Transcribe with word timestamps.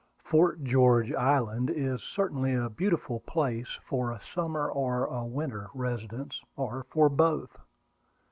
Fort 0.23 0.63
George 0.63 1.13
Island 1.13 1.69
is 1.69 2.01
certainly 2.01 2.55
a 2.55 2.71
beautiful 2.71 3.19
place 3.19 3.77
for 3.85 4.09
a 4.09 4.19
summer 4.19 4.67
or 4.67 5.05
a 5.05 5.23
winter 5.23 5.69
residence, 5.75 6.41
or 6.55 6.87
for 6.89 7.07
both. 7.07 7.55